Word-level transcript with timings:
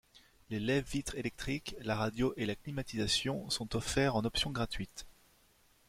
Les 0.49 0.59
lève-vitres 0.59 1.13
électriques, 1.13 1.75
la 1.81 1.95
radio 1.95 2.33
et 2.35 2.47
la 2.47 2.55
climatisation 2.55 3.47
sont 3.51 3.75
offerts 3.75 4.15
en 4.15 4.25
option 4.25 4.49
gratuite. 4.49 5.05